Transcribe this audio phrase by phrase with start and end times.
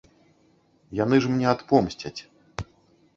[0.99, 2.17] Яны ж мне адпомсцяць.